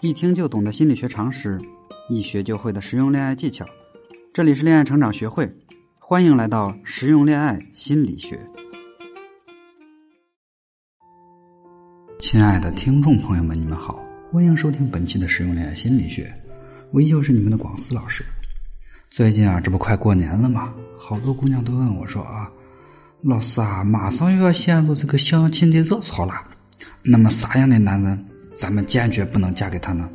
[0.00, 1.60] 一听就懂的心理学常识，
[2.08, 3.66] 一学就会的实用恋爱技巧。
[4.32, 5.52] 这里是恋爱成长学会，
[5.98, 8.38] 欢迎来到实用恋爱心理学。
[12.20, 14.00] 亲爱的听众朋友们，你们好，
[14.30, 16.32] 欢迎收听本期的实用恋爱心理学。
[16.92, 18.24] 我依旧是你们的广思老师。
[19.10, 20.72] 最近啊，这不快过年了吗？
[20.96, 22.48] 好多姑娘都问我说啊，
[23.22, 26.34] 老师啊，马上又要陷入这个相亲的热潮了，
[27.02, 28.24] 那么啥样的男人？
[28.58, 30.10] 咱们坚决不能嫁给他呢。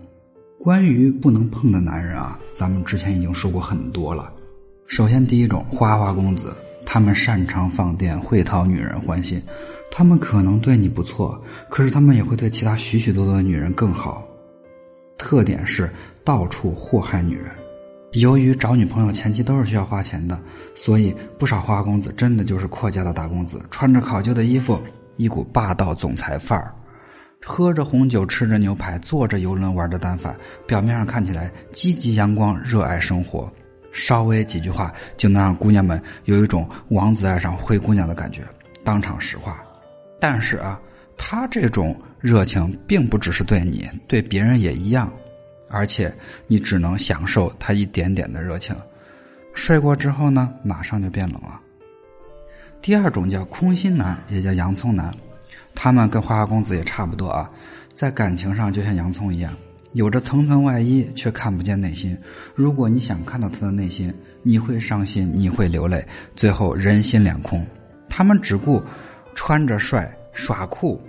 [0.59, 4.33] 关于不能碰的男人啊，咱们之前已经说过很多了。
[4.85, 6.53] 首先，第一种花花公子，
[6.85, 9.41] 他们擅长放电，会讨女人欢心。
[9.89, 14.21] 他们可能对你不错，可是他们也会对其他许许多多的女人更好。
[15.17, 15.89] 特点是
[16.25, 17.45] 到处祸害女人。
[18.11, 20.37] 由于找女朋友前期都是需要花钱的，
[20.75, 24.77] 所以不少花花公子真的就是阔家的大公子，穿着考究的衣服，
[25.15, 26.75] 一股霸道总裁范儿。
[27.45, 33.51] 喝着红酒，吃着牛排，坐着游轮，玩着单反，表面上看起来积极阳光，热爱生活，
[33.91, 38.41] 稍微几句话就能让姑娘们有一种王子爱上灰姑娘的感觉，
[38.83, 39.61] 当场石化。
[40.19, 40.79] 但是啊，
[41.17, 45.11] 他这种热情并不只是对你，对别人也一样，
[45.69, 46.13] 而且
[46.47, 48.75] 你只能享受他一点点的热情，
[49.53, 51.59] 睡过之后呢，马上就变冷了。
[52.81, 55.13] 第二种叫空心男，也叫洋葱男。
[55.75, 57.49] 他们跟花花公子也差不多啊，
[57.93, 59.53] 在感情上就像洋葱一样，
[59.93, 62.17] 有着层层外衣，却看不见内心。
[62.55, 67.65] 如果你想看到他的内心，你会伤心，你会流泪，最后人心两空。
[68.09, 68.83] 他们只顾
[69.35, 71.01] 穿着帅耍酷，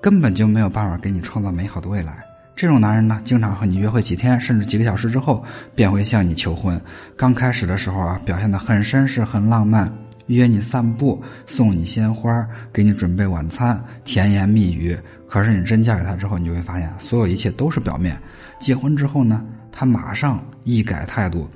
[0.00, 2.22] 根本就没有办法给你创造美好的未来。
[2.56, 5.42] 这种男人呢，经常和你约会几天，甚至几个小时之后，
[5.74, 6.80] 便会向你求婚。
[7.16, 9.92] 刚开始的时候啊，表现的很绅士，很浪漫。
[10.26, 14.96] 约你散步，送你鲜花，给你准备晚餐，甜言蜜语。
[15.28, 18.16] 可是你真嫁给他之后，你就会发现，所有一切都是表面。
[18.60, 21.48] 结婚之后呢，他马上一改态度，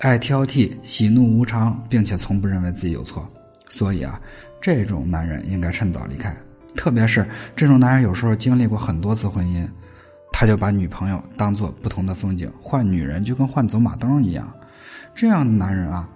[0.00, 3.26] 爱挑剔，喜怒无常，并且从不认为自己有错。
[3.68, 4.20] 所以啊，
[4.60, 6.34] 这种男人应该趁早离开。
[6.76, 7.26] 特别是
[7.56, 9.66] 这种男人，有时候经历过很多次婚姻，
[10.32, 14.52] 他就把女朋友当做不同的风景，换女人就跟换走马灯一样。
[15.14, 16.08] 这样的男人啊。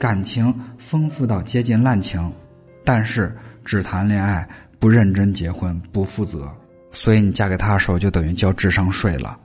[0.00, 2.32] 感情丰富到接近滥情，
[2.82, 6.50] 但是只谈恋爱不认真结婚不负责，
[6.90, 9.38] 所以你嫁给他的时候就等于交智商税了。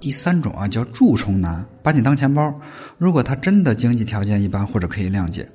[0.00, 2.42] 第三种啊叫蛀虫男，把你当钱包。
[2.96, 5.46] 如果他真的经济条件一般或者可以谅解，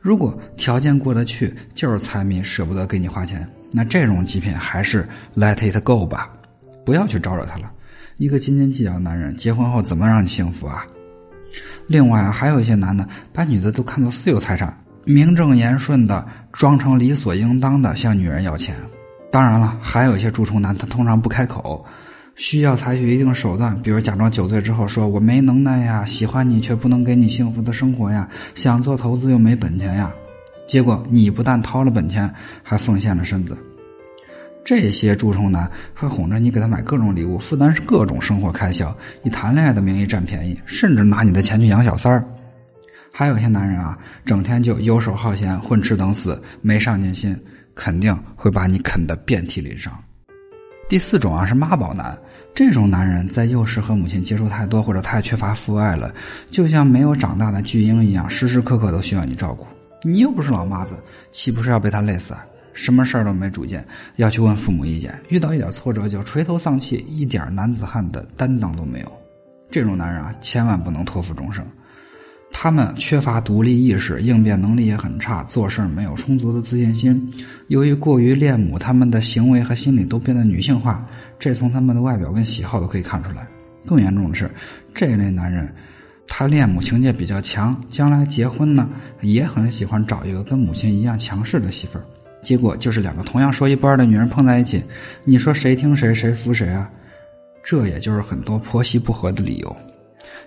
[0.00, 6.32] 如果条件过得去，就是财迷舍不得给你花钱，那这种极品还是 let it go 吧，
[6.86, 7.70] 不要去招惹他了。
[8.16, 10.86] 一个斤斤计较的男人，结婚后怎么让你幸福啊？
[11.86, 18.76] 另外啊，还有一些男的把女的都看作私有财产，名正言顺的装成理所应当的向女人要钱。
[19.30, 21.84] 当然了，还有一些蛀虫男，他通常不开口，
[22.36, 30.12] 需要采取一定手段，比如假装酒醉之后说“我没能耐呀，喜欢你却不能给你幸福的生活呀，想做投资又没本钱呀”，
[30.68, 33.56] 结果你不但掏了本钱，还奉献了身子。
[34.64, 42.24] 这些蛀虫男会哄着你给他买各种礼物，负担各种生活开销，以谈恋爱的名义占便宜，甚至拿你的钱去养小三儿。
[43.12, 47.36] 还有些男人啊，整天就游手好闲、混吃等死，没上进心，
[47.74, 49.92] 肯定会把你啃得遍体鳞伤。
[50.88, 52.16] 第四种啊是妈宝男，
[52.54, 56.14] 这种男人在幼时和母亲接触太多或者太缺乏父爱了，
[56.50, 59.66] 就像没有长大的巨婴一样，时时刻刻都需要你照顾。
[60.02, 60.98] 你又不是老妈子，
[61.32, 62.46] 岂不是要被他累死啊？
[62.74, 69.12] 什么事儿都没主见，要去问父母意见，遇到一点挫折就垂头丧气，一点男子汉的担当都没有。
[69.70, 71.64] 这种男人啊，千万不能托付终生。
[72.54, 77.32] 他们缺乏独立意识，应变能力也很差，做事没有充足的自信心。
[77.68, 81.02] 由于过于恋母，他们的行为和心理都变得女性化，
[81.38, 83.46] 这从他们的外表跟喜好都可以看出来。
[83.86, 84.50] 更严重的是，
[84.94, 85.74] 这类男人，
[86.28, 88.86] 他恋母情节比较强，将来结婚呢，
[89.22, 92.04] 也很喜欢找一个跟母亲一样强势的媳妇儿。
[92.42, 94.82] 结果就是两个同样说一不二的女人碰在一起，
[95.24, 96.90] 你说谁听谁，谁服谁啊？
[97.62, 99.76] 这也就是很多婆媳不和的理由。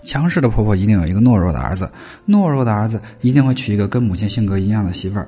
[0.03, 1.89] 强势的婆婆一定有一个懦弱的儿子，
[2.27, 5.27] 懦弱的儿子一定会娶一个跟母亲性格一样的媳妇儿。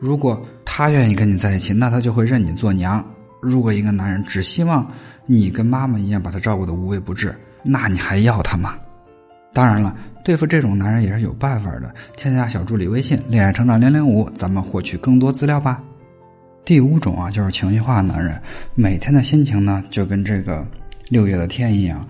[0.00, 3.04] 如果他愿意跟你在一起，那他就会认你做娘。
[3.40, 4.86] 如果一个男人只希望
[5.24, 8.74] 你跟妈妈一样把他照顾的无微不至，那你还要他吗？
[9.52, 9.96] 当然了。
[10.24, 15.82] 对付这种男人也是有办法的，添加小助理微信“恋爱成长零零五”，咱们获取更多资料吧。
[16.64, 18.40] 第五种啊，就是情绪化男人，
[18.74, 20.66] 每天的心情呢就跟这个
[21.08, 22.06] 六月的天一样，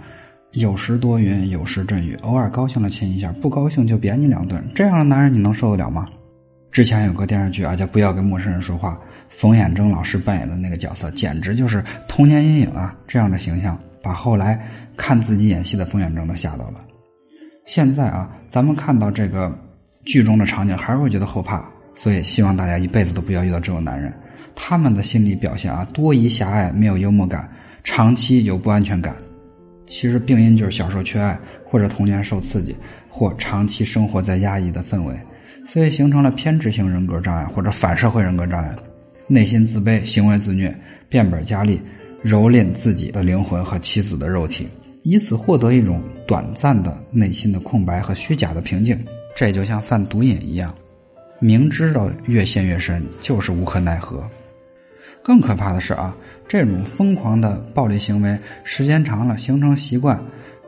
[0.53, 4.63] 有时多云，有时阵雨，偶尔高兴了亲一下，不高兴就扁你两顿。
[4.75, 6.07] 这样的男人你能受得了吗？
[6.71, 8.93] 之前有个电视剧啊，叫《不要跟陌生人说话》，
[9.29, 12.95] 冯远征老师扮演的那个角色，简直就是童年阴影啊！
[13.07, 14.59] 这样的形象，把后来
[14.97, 16.85] 看自己演戏的冯远征都吓到了。
[17.67, 19.51] 现在啊，咱们看到这个
[20.05, 21.63] 剧中的场景，还是会觉得后怕。
[21.95, 24.11] 所以，希望大家一辈子都不要遇到这种男人。
[24.55, 27.49] 他们的心理表现啊，多疑狭隘，没有幽默感，
[27.83, 29.17] 长期有不安全感。
[29.87, 32.75] 其实病因就是小时候缺爱，或者童年受刺激，
[33.09, 35.15] 或长期生活在压抑的氛围，
[35.67, 38.75] 所以形成了偏执性人格障碍或者反社会人格障碍，
[39.27, 40.75] 内心自卑，行为自虐，
[41.09, 41.81] 变本加厉，
[42.25, 44.67] 蹂躏自己的灵魂和妻子的肉体，
[45.03, 48.99] 以此获得一种短暂的内心的空白和虚假的平静。
[49.35, 50.75] 这就像犯毒瘾一样，
[51.41, 54.25] 明知道越陷越深，就是无可奈何。
[55.23, 56.15] 更可怕的是啊，
[56.49, 60.21] 这种疯狂的暴力行为时间长了形成习惯，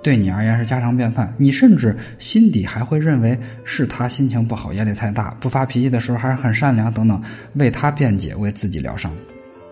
[0.03, 1.35] 对你而言是家常便饭。
[1.37, 7.21] 你甚至心底还会认为是他心情不好、压力太大，不发脾气的时候还是很善良等等，
[7.55, 9.13] 为他辩解，为自己疗伤。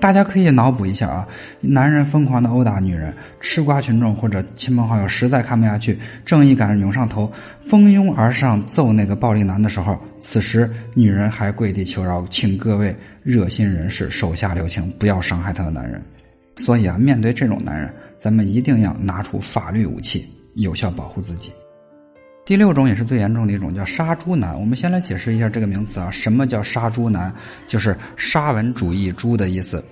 [0.02, 1.28] 大家可以脑补一下啊，
[1.60, 7.32] 男人疯狂的殴打女人，吃瓜群众或者亲朋好友实在看不下去，正义感涌上头，
[7.64, 16.02] 蜂拥而上揍那个暴力男的时候，此时女人还跪地求饶，请各位热心人士手下留情，不要伤害她的男人。
[16.56, 17.88] 所以啊，面对这种男人，
[18.18, 21.52] 咱们一定要拿出法律武器，有效保护自己。
[22.44, 24.58] 第六种也是最严重的一种，叫杀猪男。
[24.58, 27.32] 我们先来解释一下这个名词啊，什么叫杀猪男？
[27.68, 29.82] 就是沙文主义“猪”的意思。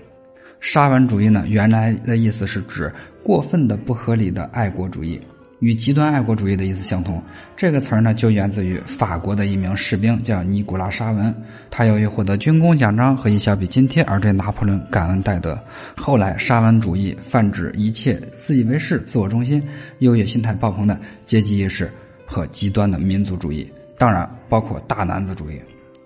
[0.60, 2.92] 沙文主义呢，原来的意思是指
[3.22, 5.20] 过分的、不合理的爱国主义，
[5.58, 7.22] 与极端爱国主义的意思相同。
[7.56, 11.34] 这个词儿呢，就源自于法国的一名士兵，叫尼古拉·沙文。
[11.70, 15.58] 他由于获得军功奖章和一小笔津贴，而对拿破仑感恩戴德。
[15.96, 19.62] 后来，沙文主义泛指一切自以为是、自我中心、
[19.98, 21.90] 优越心态爆棚的阶级意识。
[22.32, 23.68] 和极端的民族主义，
[23.98, 25.60] 当然包括大男子主义，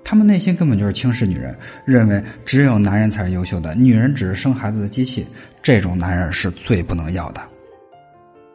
[0.05, 1.57] 他们内心根本就是轻视女人，
[1.87, 5.27] 认为只有男人才是优秀的，女人只是生孩子的机器，
[5.63, 7.41] 这种男人是最不能要的。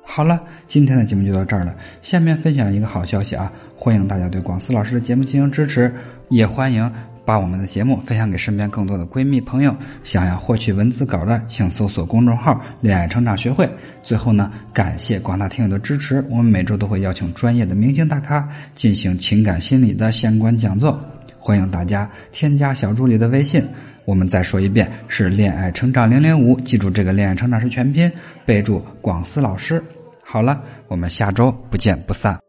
[0.04, 1.76] 好了，今天的节目就到这儿了。
[2.02, 5.94] 下面分享一个好消息啊，欢迎大家对广思老师的节目进行支持，
[6.30, 6.90] 也欢迎。
[7.26, 9.76] 把我们的节目分享给身边更多的闺蜜朋友。
[10.04, 13.70] 想要获取文字稿的，请搜索公众号“恋爱成长学会”。
[14.02, 16.26] 最后呢，感谢广大听友的支持。
[16.28, 21.00] 我们每周都会邀请专业的明星大咖进行情感心理的相关讲座，
[21.40, 23.66] 欢迎大家添加小助理的微信。
[24.06, 28.12] 我们再说一遍，是“恋爱成长零零五”，记住这个“恋爱成长”是全拼，
[28.46, 29.82] 备注“广思老师”。
[30.24, 32.49] 好了，我们下周不见不散。